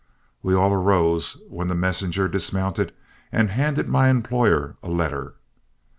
We 0.41 0.55
all 0.55 0.73
arose, 0.73 1.37
when 1.47 1.67
the 1.67 1.75
messenger 1.75 2.27
dismounted 2.27 2.91
and 3.31 3.51
handed 3.51 3.87
my 3.87 4.09
employer 4.09 4.75
a 4.81 4.89
letter. 4.89 5.35